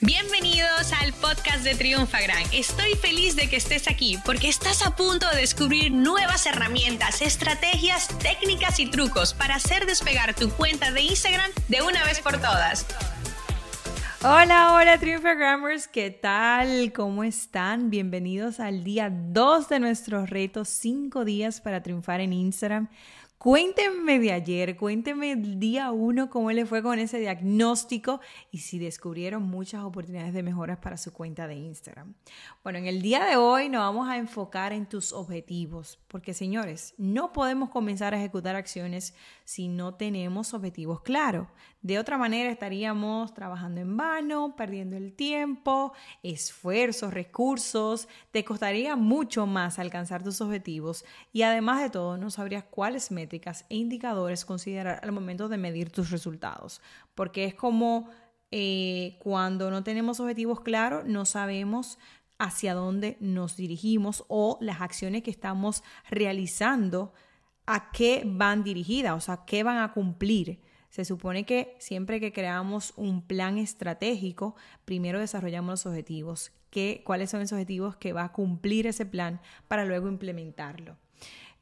Bienvenidos 0.00 0.92
al 1.02 1.12
podcast 1.14 1.64
de 1.64 1.74
Triunfa 1.74 2.20
Gran. 2.20 2.44
Estoy 2.52 2.94
feliz 2.94 3.34
de 3.34 3.48
que 3.48 3.56
estés 3.56 3.88
aquí 3.88 4.16
porque 4.24 4.48
estás 4.48 4.86
a 4.86 4.94
punto 4.94 5.28
de 5.28 5.40
descubrir 5.40 5.90
nuevas 5.90 6.46
herramientas, 6.46 7.20
estrategias, 7.20 8.06
técnicas 8.20 8.78
y 8.78 8.88
trucos 8.88 9.34
para 9.34 9.56
hacer 9.56 9.86
despegar 9.86 10.36
tu 10.36 10.50
cuenta 10.50 10.92
de 10.92 11.02
Instagram 11.02 11.50
de 11.66 11.82
una 11.82 12.04
vez 12.04 12.20
por 12.20 12.36
todas. 12.36 12.86
Hola, 14.22 14.74
hola 14.74 14.98
Triunfagrammers, 14.98 15.88
¿qué 15.88 16.12
tal? 16.12 16.92
¿Cómo 16.92 17.24
están? 17.24 17.90
Bienvenidos 17.90 18.60
al 18.60 18.84
día 18.84 19.10
2 19.10 19.68
de 19.68 19.80
nuestro 19.80 20.26
reto 20.26 20.64
5 20.64 21.24
días 21.24 21.60
para 21.60 21.82
triunfar 21.82 22.20
en 22.20 22.32
Instagram. 22.32 22.88
Cuéntenme 23.38 24.18
de 24.18 24.32
ayer, 24.32 24.76
cuéntenme 24.76 25.30
el 25.30 25.60
día 25.60 25.92
uno 25.92 26.28
cómo 26.28 26.50
le 26.50 26.66
fue 26.66 26.82
con 26.82 26.98
ese 26.98 27.20
diagnóstico 27.20 28.20
y 28.50 28.58
si 28.58 28.80
descubrieron 28.80 29.44
muchas 29.44 29.84
oportunidades 29.84 30.34
de 30.34 30.42
mejoras 30.42 30.78
para 30.78 30.96
su 30.96 31.12
cuenta 31.12 31.46
de 31.46 31.54
Instagram. 31.54 32.14
Bueno, 32.64 32.80
en 32.80 32.86
el 32.86 33.00
día 33.00 33.24
de 33.24 33.36
hoy 33.36 33.68
nos 33.68 33.82
vamos 33.82 34.08
a 34.08 34.16
enfocar 34.16 34.72
en 34.72 34.86
tus 34.86 35.12
objetivos, 35.12 36.00
porque 36.08 36.34
señores, 36.34 36.94
no 36.98 37.32
podemos 37.32 37.70
comenzar 37.70 38.12
a 38.12 38.18
ejecutar 38.18 38.56
acciones 38.56 39.14
si 39.44 39.68
no 39.68 39.94
tenemos 39.94 40.52
objetivos 40.52 41.02
claros. 41.02 41.46
De 41.80 42.00
otra 42.00 42.18
manera 42.18 42.50
estaríamos 42.50 43.34
trabajando 43.34 43.80
en 43.80 43.96
vano, 43.96 44.56
perdiendo 44.56 44.96
el 44.96 45.12
tiempo, 45.12 45.92
esfuerzos, 46.24 47.14
recursos, 47.14 48.08
te 48.32 48.44
costaría 48.44 48.96
mucho 48.96 49.46
más 49.46 49.78
alcanzar 49.78 50.24
tus 50.24 50.40
objetivos 50.40 51.04
y 51.32 51.42
además 51.42 51.80
de 51.80 51.90
todo 51.90 52.16
no 52.16 52.30
sabrías 52.30 52.64
cuáles 52.64 53.12
e 53.30 53.76
indicadores 53.76 54.44
considerar 54.44 55.00
al 55.02 55.12
momento 55.12 55.48
de 55.48 55.58
medir 55.58 55.90
tus 55.90 56.10
resultados, 56.10 56.80
porque 57.14 57.44
es 57.44 57.54
como 57.54 58.08
eh, 58.50 59.16
cuando 59.20 59.70
no 59.70 59.82
tenemos 59.82 60.20
objetivos 60.20 60.60
claros, 60.60 61.04
no 61.04 61.24
sabemos 61.24 61.98
hacia 62.38 62.74
dónde 62.74 63.16
nos 63.20 63.56
dirigimos 63.56 64.24
o 64.28 64.58
las 64.60 64.80
acciones 64.80 65.22
que 65.22 65.30
estamos 65.30 65.82
realizando, 66.08 67.12
a 67.66 67.90
qué 67.92 68.22
van 68.24 68.64
dirigidas, 68.64 69.14
o 69.14 69.20
sea, 69.20 69.44
qué 69.44 69.62
van 69.62 69.78
a 69.78 69.92
cumplir. 69.92 70.60
Se 70.88 71.04
supone 71.04 71.44
que 71.44 71.76
siempre 71.78 72.18
que 72.18 72.32
creamos 72.32 72.94
un 72.96 73.20
plan 73.20 73.58
estratégico, 73.58 74.56
primero 74.86 75.20
desarrollamos 75.20 75.72
los 75.72 75.86
objetivos. 75.86 76.52
¿Qué, 76.70 77.02
¿Cuáles 77.04 77.30
son 77.30 77.42
esos 77.42 77.52
objetivos 77.52 77.96
que 77.96 78.14
va 78.14 78.24
a 78.24 78.32
cumplir 78.32 78.86
ese 78.86 79.04
plan 79.04 79.42
para 79.68 79.84
luego 79.84 80.08
implementarlo? 80.08 80.96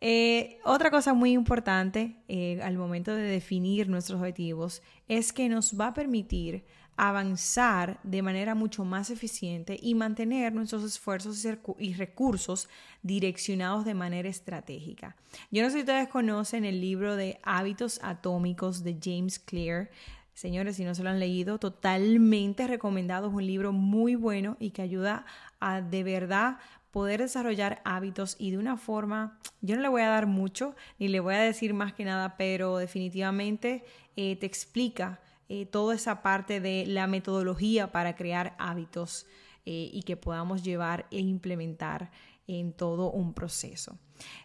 Eh, 0.00 0.58
otra 0.64 0.90
cosa 0.90 1.14
muy 1.14 1.32
importante 1.32 2.16
eh, 2.28 2.60
al 2.62 2.76
momento 2.76 3.14
de 3.14 3.22
definir 3.22 3.88
nuestros 3.88 4.20
objetivos 4.20 4.82
es 5.08 5.32
que 5.32 5.48
nos 5.48 5.78
va 5.78 5.88
a 5.88 5.94
permitir 5.94 6.64
avanzar 6.96 7.98
de 8.02 8.22
manera 8.22 8.54
mucho 8.54 8.84
más 8.84 9.10
eficiente 9.10 9.78
y 9.80 9.94
mantener 9.94 10.54
nuestros 10.54 10.84
esfuerzos 10.84 11.44
y 11.78 11.94
recursos 11.94 12.68
direccionados 13.02 13.84
de 13.84 13.94
manera 13.94 14.28
estratégica. 14.28 15.16
Yo 15.50 15.62
no 15.62 15.68
sé 15.68 15.74
si 15.74 15.80
ustedes 15.80 16.08
conocen 16.08 16.64
el 16.64 16.80
libro 16.80 17.16
de 17.16 17.40
Hábitos 17.42 17.98
Atómicos 18.02 18.84
de 18.84 18.96
James 19.02 19.38
Clear. 19.38 19.90
Señores, 20.34 20.76
si 20.76 20.84
no 20.84 20.94
se 20.94 21.02
lo 21.02 21.10
han 21.10 21.20
leído, 21.20 21.58
totalmente 21.58 22.66
recomendado. 22.66 23.28
Es 23.28 23.34
un 23.34 23.46
libro 23.46 23.72
muy 23.72 24.14
bueno 24.14 24.56
y 24.60 24.70
que 24.70 24.82
ayuda 24.82 25.26
a 25.60 25.80
de 25.80 26.02
verdad 26.02 26.58
poder 26.94 27.20
desarrollar 27.20 27.82
hábitos 27.84 28.36
y 28.38 28.52
de 28.52 28.58
una 28.58 28.76
forma, 28.76 29.36
yo 29.62 29.74
no 29.74 29.82
le 29.82 29.88
voy 29.88 30.02
a 30.02 30.10
dar 30.10 30.26
mucho 30.26 30.76
ni 31.00 31.08
le 31.08 31.18
voy 31.18 31.34
a 31.34 31.40
decir 31.40 31.74
más 31.74 31.92
que 31.92 32.04
nada, 32.04 32.36
pero 32.36 32.78
definitivamente 32.78 33.84
eh, 34.14 34.36
te 34.36 34.46
explica 34.46 35.18
eh, 35.48 35.66
toda 35.66 35.96
esa 35.96 36.22
parte 36.22 36.60
de 36.60 36.86
la 36.86 37.08
metodología 37.08 37.90
para 37.90 38.14
crear 38.14 38.54
hábitos 38.60 39.26
eh, 39.66 39.90
y 39.92 40.04
que 40.04 40.16
podamos 40.16 40.62
llevar 40.62 41.06
e 41.10 41.18
implementar 41.18 42.12
en 42.46 42.72
todo 42.72 43.10
un 43.10 43.32
proceso. 43.32 43.98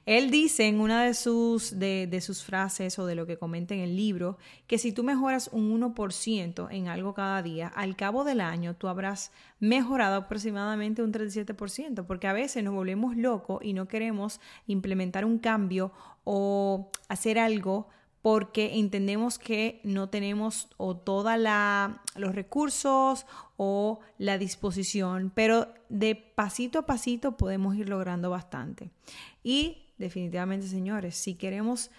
Él 0.05 0.31
dice 0.31 0.67
en 0.67 0.79
una 0.79 1.03
de 1.03 1.13
sus, 1.13 1.77
de, 1.77 2.21
sus 2.21 2.43
frases 2.43 2.97
o 2.97 3.05
de 3.05 3.15
lo 3.15 3.27
que 3.27 3.37
comenta 3.37 3.73
en 3.73 3.81
el 3.81 3.95
libro 3.95 4.37
que 4.67 4.77
si 4.77 4.91
tú 4.91 5.03
mejoras 5.03 5.49
un 5.53 5.79
1% 5.79 6.67
en 6.71 6.87
algo 6.87 7.13
cada 7.13 7.41
día, 7.43 7.67
al 7.67 7.95
cabo 7.95 8.23
del 8.23 8.41
año 8.41 8.75
tú 8.75 8.87
habrás 8.87 9.31
mejorado 9.59 10.15
aproximadamente 10.15 11.03
un 11.03 11.13
37%, 11.13 12.05
porque 12.05 12.27
a 12.27 12.33
veces 12.33 12.63
nos 12.63 12.73
volvemos 12.73 13.15
locos 13.15 13.63
y 13.63 13.73
no 13.73 13.87
queremos 13.87 14.39
implementar 14.65 15.25
un 15.25 15.37
cambio 15.37 15.91
o 16.23 16.89
hacer 17.07 17.37
algo 17.37 17.89
porque 18.21 18.77
entendemos 18.79 19.39
que 19.39 19.79
no 19.83 20.09
tenemos 20.09 20.67
o 20.77 20.97
todos 20.97 21.33
los 22.15 22.35
recursos 22.35 23.25
o 23.57 23.99
la 24.17 24.37
disposición, 24.37 25.31
pero 25.33 25.73
de 25.87 26.15
pasito 26.15 26.79
a 26.79 26.85
pasito 26.85 27.37
podemos 27.37 27.75
ir 27.75 27.89
logrando 27.89 28.29
bastante. 28.29 28.91
Y 29.43 29.93
definitivamente, 29.97 30.67
señores, 30.67 31.15
si 31.15 31.35
queremos 31.35 31.91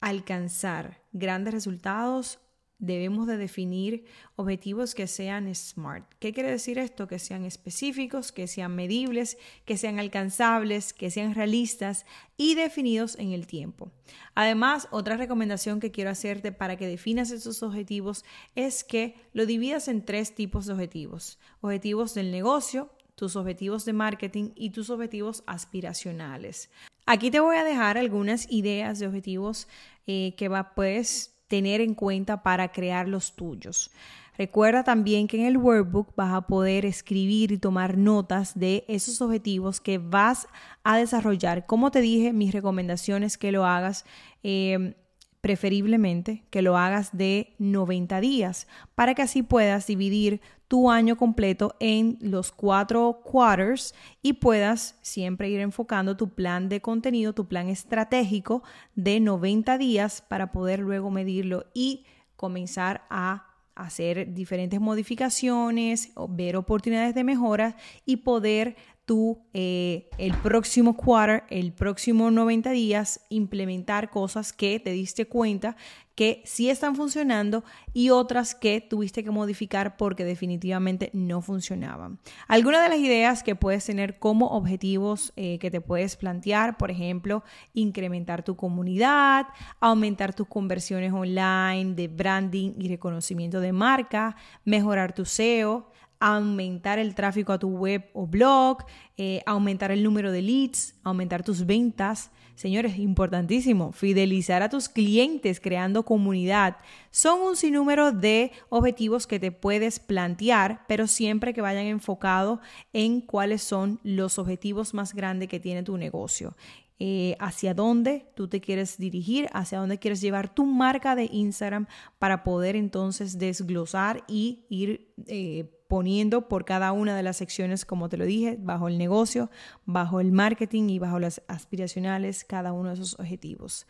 alcanzar 0.00 1.00
grandes 1.12 1.54
resultados, 1.54 2.38
debemos 2.84 3.26
de 3.26 3.36
definir 3.36 4.04
objetivos 4.36 4.94
que 4.94 5.06
sean 5.06 5.52
SMART. 5.54 6.04
¿Qué 6.18 6.32
quiere 6.32 6.50
decir 6.50 6.78
esto? 6.78 7.08
Que 7.08 7.18
sean 7.18 7.44
específicos, 7.44 8.32
que 8.32 8.46
sean 8.46 8.74
medibles, 8.74 9.38
que 9.64 9.76
sean 9.76 9.98
alcanzables, 9.98 10.92
que 10.92 11.10
sean 11.10 11.34
realistas 11.34 12.06
y 12.36 12.54
definidos 12.54 13.18
en 13.18 13.32
el 13.32 13.46
tiempo. 13.46 13.90
Además, 14.34 14.88
otra 14.90 15.16
recomendación 15.16 15.80
que 15.80 15.90
quiero 15.90 16.10
hacerte 16.10 16.52
para 16.52 16.76
que 16.76 16.86
definas 16.86 17.30
esos 17.30 17.62
objetivos 17.62 18.24
es 18.54 18.84
que 18.84 19.14
lo 19.32 19.46
dividas 19.46 19.88
en 19.88 20.04
tres 20.04 20.34
tipos 20.34 20.66
de 20.66 20.74
objetivos. 20.74 21.38
Objetivos 21.60 22.14
del 22.14 22.30
negocio, 22.30 22.90
tus 23.14 23.36
objetivos 23.36 23.84
de 23.84 23.92
marketing 23.92 24.50
y 24.54 24.70
tus 24.70 24.90
objetivos 24.90 25.42
aspiracionales. 25.46 26.70
Aquí 27.06 27.30
te 27.30 27.40
voy 27.40 27.56
a 27.56 27.64
dejar 27.64 27.98
algunas 27.98 28.50
ideas 28.50 28.98
de 28.98 29.06
objetivos 29.06 29.68
eh, 30.06 30.34
que 30.36 30.48
va, 30.48 30.74
puedes 30.74 31.33
tener 31.54 31.80
en 31.80 31.94
cuenta 31.94 32.42
para 32.42 32.72
crear 32.72 33.06
los 33.06 33.36
tuyos. 33.36 33.92
Recuerda 34.36 34.82
también 34.82 35.28
que 35.28 35.38
en 35.38 35.46
el 35.46 35.56
workbook 35.56 36.12
vas 36.16 36.34
a 36.34 36.48
poder 36.48 36.84
escribir 36.84 37.52
y 37.52 37.58
tomar 37.58 37.96
notas 37.96 38.58
de 38.58 38.84
esos 38.88 39.22
objetivos 39.22 39.80
que 39.80 39.98
vas 39.98 40.48
a 40.82 40.96
desarrollar. 40.96 41.64
Como 41.64 41.92
te 41.92 42.00
dije, 42.00 42.32
mis 42.32 42.52
recomendaciones 42.52 43.38
que 43.38 43.52
lo 43.52 43.66
hagas 43.66 44.04
eh, 44.42 44.96
preferiblemente 45.44 46.42
que 46.48 46.62
lo 46.62 46.78
hagas 46.78 47.14
de 47.14 47.52
90 47.58 48.18
días 48.22 48.66
para 48.94 49.14
que 49.14 49.20
así 49.20 49.42
puedas 49.42 49.86
dividir 49.86 50.40
tu 50.68 50.90
año 50.90 51.18
completo 51.18 51.76
en 51.80 52.16
los 52.22 52.50
cuatro 52.50 53.20
quarters 53.22 53.94
y 54.22 54.32
puedas 54.32 54.98
siempre 55.02 55.50
ir 55.50 55.60
enfocando 55.60 56.16
tu 56.16 56.30
plan 56.30 56.70
de 56.70 56.80
contenido, 56.80 57.34
tu 57.34 57.46
plan 57.46 57.68
estratégico 57.68 58.62
de 58.94 59.20
90 59.20 59.76
días 59.76 60.24
para 60.26 60.50
poder 60.50 60.78
luego 60.78 61.10
medirlo 61.10 61.66
y 61.74 62.06
comenzar 62.36 63.04
a 63.10 63.46
hacer 63.74 64.32
diferentes 64.32 64.80
modificaciones, 64.80 66.12
ver 66.30 66.56
oportunidades 66.56 67.14
de 67.14 67.24
mejora 67.24 67.76
y 68.06 68.18
poder 68.18 68.76
tú 69.04 69.44
eh, 69.52 70.08
el 70.18 70.34
próximo 70.34 70.96
quarter, 70.96 71.44
el 71.50 71.72
próximo 71.72 72.30
90 72.30 72.70
días, 72.70 73.20
implementar 73.28 74.10
cosas 74.10 74.52
que 74.52 74.80
te 74.80 74.90
diste 74.90 75.26
cuenta 75.26 75.76
que 76.14 76.42
sí 76.44 76.70
están 76.70 76.94
funcionando 76.94 77.64
y 77.92 78.10
otras 78.10 78.54
que 78.54 78.80
tuviste 78.80 79.24
que 79.24 79.30
modificar 79.30 79.96
porque 79.96 80.24
definitivamente 80.24 81.10
no 81.12 81.40
funcionaban. 81.42 82.20
Algunas 82.46 82.82
de 82.84 82.88
las 82.88 82.98
ideas 82.98 83.42
que 83.42 83.56
puedes 83.56 83.84
tener 83.84 84.18
como 84.18 84.46
objetivos 84.48 85.32
eh, 85.36 85.58
que 85.58 85.70
te 85.70 85.80
puedes 85.80 86.16
plantear, 86.16 86.76
por 86.76 86.90
ejemplo, 86.90 87.42
incrementar 87.72 88.44
tu 88.44 88.54
comunidad, 88.54 89.46
aumentar 89.80 90.34
tus 90.34 90.46
conversiones 90.46 91.12
online 91.12 91.94
de 91.94 92.08
branding 92.08 92.74
y 92.78 92.88
reconocimiento 92.88 93.60
de 93.60 93.72
marca, 93.72 94.36
mejorar 94.64 95.14
tu 95.14 95.24
SEO, 95.24 95.90
aumentar 96.24 96.98
el 96.98 97.14
tráfico 97.14 97.52
a 97.52 97.58
tu 97.58 97.68
web 97.68 98.08
o 98.14 98.26
blog, 98.26 98.78
eh, 99.18 99.42
aumentar 99.44 99.90
el 99.90 100.02
número 100.02 100.32
de 100.32 100.40
leads, 100.40 100.94
aumentar 101.02 101.42
tus 101.42 101.66
ventas. 101.66 102.30
Señores, 102.54 102.98
importantísimo, 102.98 103.92
fidelizar 103.92 104.62
a 104.62 104.70
tus 104.70 104.88
clientes 104.88 105.60
creando 105.60 106.04
comunidad. 106.04 106.78
Son 107.10 107.42
un 107.42 107.56
sinnúmero 107.56 108.10
de 108.10 108.52
objetivos 108.70 109.26
que 109.26 109.38
te 109.38 109.52
puedes 109.52 109.98
plantear, 109.98 110.84
pero 110.88 111.06
siempre 111.08 111.52
que 111.52 111.60
vayan 111.60 111.84
enfocados 111.86 112.60
en 112.94 113.20
cuáles 113.20 113.62
son 113.62 114.00
los 114.02 114.38
objetivos 114.38 114.94
más 114.94 115.12
grandes 115.12 115.50
que 115.50 115.60
tiene 115.60 115.82
tu 115.82 115.98
negocio. 115.98 116.56
Eh, 117.00 117.36
hacia 117.40 117.74
dónde 117.74 118.24
tú 118.34 118.48
te 118.48 118.60
quieres 118.60 118.96
dirigir, 118.96 119.48
hacia 119.52 119.78
dónde 119.78 119.98
quieres 119.98 120.20
llevar 120.20 120.54
tu 120.54 120.64
marca 120.64 121.16
de 121.16 121.28
Instagram 121.30 121.86
para 122.18 122.44
poder 122.44 122.76
entonces 122.76 123.38
desglosar 123.38 124.22
y 124.28 124.64
ir 124.70 125.12
eh, 125.26 125.74
poniendo 125.94 126.48
por 126.48 126.64
cada 126.64 126.90
una 126.90 127.16
de 127.16 127.22
las 127.22 127.36
secciones, 127.36 127.84
como 127.84 128.08
te 128.08 128.16
lo 128.16 128.24
dije, 128.24 128.58
bajo 128.58 128.88
el 128.88 128.98
negocio, 128.98 129.48
bajo 129.86 130.18
el 130.18 130.32
marketing 130.32 130.88
y 130.88 130.98
bajo 130.98 131.20
las 131.20 131.40
aspiracionales, 131.46 132.44
cada 132.44 132.72
uno 132.72 132.88
de 132.88 132.94
esos 132.96 133.16
objetivos. 133.20 133.86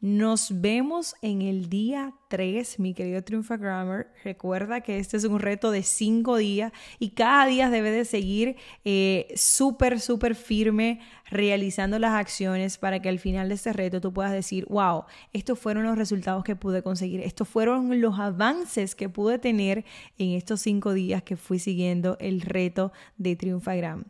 Nos 0.00 0.60
vemos 0.60 1.14
en 1.22 1.40
el 1.40 1.70
día 1.70 2.12
3, 2.28 2.78
mi 2.80 2.92
querido 2.92 3.24
Triunfagrammer. 3.24 4.08
Recuerda 4.24 4.82
que 4.82 4.98
este 4.98 5.16
es 5.16 5.24
un 5.24 5.40
reto 5.40 5.70
de 5.70 5.82
5 5.82 6.36
días 6.36 6.70
y 6.98 7.10
cada 7.10 7.46
día 7.46 7.70
debe 7.70 7.90
de 7.90 8.04
seguir 8.04 8.56
eh, 8.84 9.26
súper, 9.36 9.98
súper 9.98 10.34
firme 10.34 11.00
realizando 11.30 11.98
las 11.98 12.12
acciones 12.12 12.76
para 12.76 13.00
que 13.00 13.08
al 13.08 13.18
final 13.18 13.48
de 13.48 13.54
este 13.54 13.72
reto 13.72 14.02
tú 14.02 14.12
puedas 14.12 14.32
decir, 14.32 14.66
wow, 14.68 15.04
estos 15.32 15.58
fueron 15.58 15.84
los 15.84 15.96
resultados 15.96 16.44
que 16.44 16.56
pude 16.56 16.82
conseguir, 16.82 17.22
estos 17.22 17.48
fueron 17.48 17.98
los 18.02 18.18
avances 18.18 18.94
que 18.94 19.08
pude 19.08 19.38
tener 19.38 19.86
en 20.18 20.32
estos 20.32 20.60
5 20.60 20.92
días 20.92 21.22
que 21.22 21.36
fui 21.36 21.58
siguiendo 21.58 22.18
el 22.20 22.42
reto 22.42 22.92
de 23.16 23.34
Triunfagram. 23.34 24.04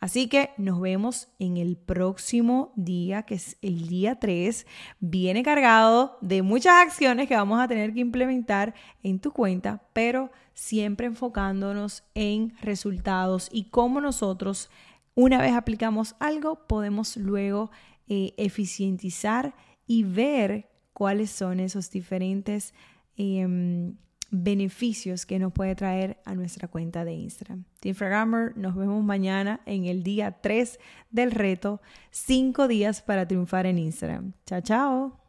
Así 0.00 0.28
que 0.28 0.50
nos 0.56 0.80
vemos 0.80 1.28
en 1.38 1.56
el 1.56 1.76
próximo 1.76 2.72
día, 2.76 3.22
que 3.22 3.34
es 3.34 3.56
el 3.62 3.88
día 3.88 4.18
3. 4.18 4.66
Viene 5.00 5.42
cargado 5.42 6.18
de 6.20 6.42
muchas 6.42 6.74
acciones 6.74 7.28
que 7.28 7.36
vamos 7.36 7.60
a 7.60 7.68
tener 7.68 7.92
que 7.92 8.00
implementar 8.00 8.74
en 9.02 9.20
tu 9.20 9.32
cuenta, 9.32 9.82
pero 9.92 10.30
siempre 10.54 11.06
enfocándonos 11.06 12.04
en 12.14 12.54
resultados 12.62 13.48
y 13.52 13.64
cómo 13.64 14.00
nosotros, 14.00 14.70
una 15.14 15.38
vez 15.38 15.52
aplicamos 15.52 16.16
algo, 16.18 16.66
podemos 16.66 17.16
luego 17.16 17.70
eh, 18.08 18.34
eficientizar 18.36 19.54
y 19.86 20.04
ver 20.04 20.70
cuáles 20.92 21.30
son 21.30 21.60
esos 21.60 21.90
diferentes... 21.90 22.74
Em, 23.16 23.96
beneficios 24.30 25.26
que 25.26 25.38
nos 25.38 25.52
puede 25.52 25.74
traer 25.74 26.20
a 26.24 26.34
nuestra 26.34 26.68
cuenta 26.68 27.04
de 27.04 27.12
Instagram. 27.12 27.64
Team 27.80 28.52
nos 28.56 28.76
vemos 28.76 29.02
mañana 29.02 29.60
en 29.66 29.86
el 29.86 30.02
día 30.02 30.38
3 30.40 30.78
del 31.10 31.32
reto 31.32 31.80
5 32.10 32.68
días 32.68 33.02
para 33.02 33.26
triunfar 33.26 33.66
en 33.66 33.78
Instagram. 33.78 34.32
Chao, 34.46 34.60
chao. 34.60 35.20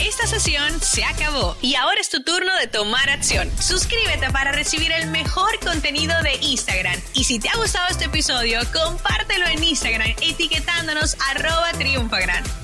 Esta 0.00 0.26
sesión 0.26 0.80
se 0.80 1.04
acabó 1.04 1.56
y 1.62 1.76
ahora 1.76 2.00
es 2.00 2.10
tu 2.10 2.22
turno 2.22 2.54
de 2.56 2.66
tomar 2.66 3.08
acción. 3.10 3.50
Suscríbete 3.60 4.30
para 4.32 4.52
recibir 4.52 4.92
el 4.92 5.10
mejor 5.10 5.58
contenido 5.60 6.14
de 6.22 6.34
Instagram. 6.42 7.00
Y 7.14 7.24
si 7.24 7.38
te 7.38 7.48
ha 7.48 7.56
gustado 7.56 7.86
este 7.90 8.06
episodio, 8.06 8.60
compártelo 8.72 9.46
en 9.46 9.62
Instagram 9.62 10.10
etiquetándonos 10.20 11.16
arroba 11.30 11.72
triunfagran. 11.78 12.63